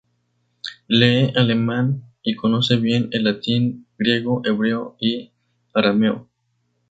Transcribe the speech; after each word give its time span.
Lee 0.87 1.31
alemán, 1.37 2.05
y 2.23 2.33
conoce 2.33 2.77
bien 2.77 3.09
el 3.11 3.23
latín, 3.25 3.85
griego, 3.99 4.41
hebreo 4.45 4.95
y 4.99 5.29
arameo. 5.75 6.27